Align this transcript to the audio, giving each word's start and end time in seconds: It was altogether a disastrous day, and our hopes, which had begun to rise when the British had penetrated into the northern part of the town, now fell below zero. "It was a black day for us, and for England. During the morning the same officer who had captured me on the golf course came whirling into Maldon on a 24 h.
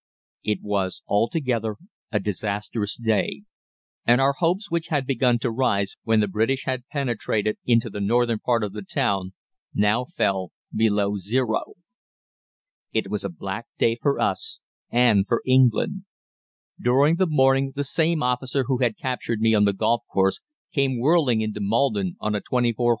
It 0.43 0.63
was 0.63 1.03
altogether 1.07 1.75
a 2.11 2.19
disastrous 2.19 2.95
day, 2.97 3.43
and 4.03 4.19
our 4.19 4.33
hopes, 4.33 4.71
which 4.71 4.87
had 4.87 5.05
begun 5.05 5.37
to 5.37 5.51
rise 5.51 5.95
when 6.01 6.21
the 6.21 6.27
British 6.27 6.65
had 6.65 6.87
penetrated 6.87 7.59
into 7.65 7.87
the 7.87 8.01
northern 8.01 8.39
part 8.39 8.63
of 8.63 8.73
the 8.73 8.81
town, 8.81 9.33
now 9.75 10.05
fell 10.05 10.53
below 10.73 11.17
zero. 11.17 11.75
"It 12.91 13.11
was 13.11 13.23
a 13.23 13.29
black 13.29 13.67
day 13.77 13.95
for 13.95 14.19
us, 14.19 14.59
and 14.89 15.27
for 15.27 15.43
England. 15.45 16.05
During 16.79 17.17
the 17.17 17.27
morning 17.27 17.73
the 17.75 17.83
same 17.83 18.23
officer 18.23 18.63
who 18.63 18.79
had 18.79 18.97
captured 18.97 19.39
me 19.39 19.53
on 19.53 19.65
the 19.65 19.71
golf 19.73 20.01
course 20.11 20.41
came 20.73 20.99
whirling 20.99 21.41
into 21.41 21.59
Maldon 21.61 22.17
on 22.19 22.33
a 22.33 22.41
24 22.41 22.89
h. 22.89 22.89